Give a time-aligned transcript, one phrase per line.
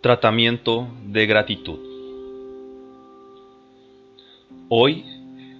[0.00, 1.80] Tratamiento de gratitud.
[4.68, 5.04] Hoy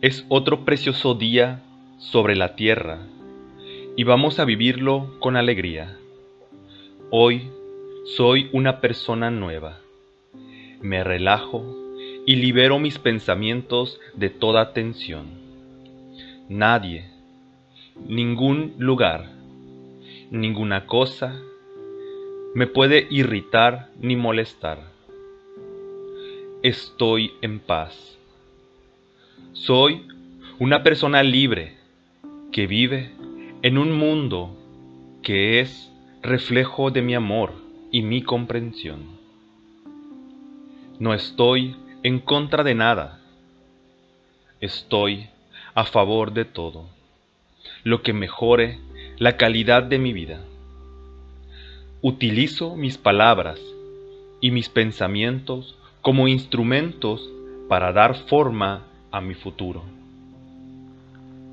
[0.01, 1.65] es otro precioso día
[1.99, 3.01] sobre la tierra
[3.97, 5.99] y vamos a vivirlo con alegría.
[7.11, 7.51] Hoy
[8.17, 9.81] soy una persona nueva.
[10.81, 11.65] Me relajo
[12.25, 15.27] y libero mis pensamientos de toda tensión.
[16.49, 17.11] Nadie,
[18.07, 19.33] ningún lugar,
[20.31, 21.43] ninguna cosa
[22.55, 24.91] me puede irritar ni molestar.
[26.63, 28.19] Estoy en paz.
[29.53, 30.07] Soy
[30.59, 31.77] una persona libre
[32.51, 33.13] que vive
[33.63, 34.57] en un mundo
[35.23, 37.53] que es reflejo de mi amor
[37.93, 39.19] y mi comprensión.
[40.99, 43.21] No estoy en contra de nada.
[44.61, 45.29] Estoy
[45.75, 46.89] a favor de todo,
[47.85, 48.79] lo que mejore
[49.19, 50.48] la calidad de mi vida.
[52.01, 53.59] Utilizo mis palabras
[54.41, 57.29] y mis pensamientos como instrumentos
[57.69, 59.83] para dar forma a mi futuro.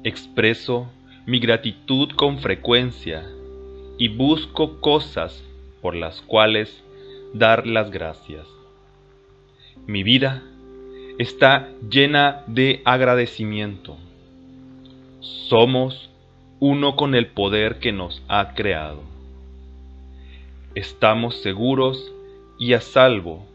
[0.04, 0.86] Expreso
[1.26, 3.26] mi gratitud con frecuencia
[3.98, 5.44] y busco cosas
[5.82, 6.84] por las cuales
[7.34, 8.46] dar las gracias.
[9.88, 10.44] Mi vida
[11.18, 13.98] está llena de agradecimiento.
[15.22, 16.12] Somos
[16.60, 19.15] uno con el poder que nos ha creado
[20.76, 22.12] estamos seguros
[22.60, 23.46] y a salvo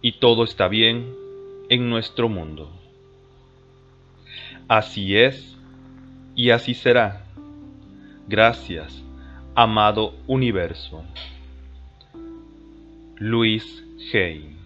[0.00, 1.12] y todo está bien
[1.68, 2.70] en nuestro mundo.
[4.68, 5.56] Así es
[6.34, 7.24] y así será.
[8.28, 9.02] Gracias,
[9.54, 11.04] amado universo.
[13.16, 14.56] Luis Hay